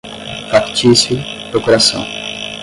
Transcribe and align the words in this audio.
factício, 0.49 1.15
procuração 1.51 2.03